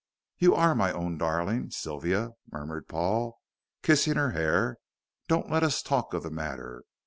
"You 0.39 0.55
are 0.55 0.73
my 0.73 0.91
own 0.91 1.19
darling, 1.19 1.69
Sylvia," 1.69 2.31
murmured 2.51 2.87
Paul, 2.87 3.39
kissing 3.83 4.15
her 4.15 4.31
hair; 4.31 4.77
"don't 5.27 5.51
let 5.51 5.61
us 5.61 5.83
talk 5.83 6.15
of 6.15 6.23
the 6.23 6.31
matter. 6.31 6.85